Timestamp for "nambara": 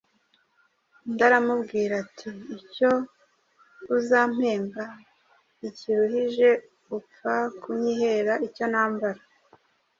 8.71-9.21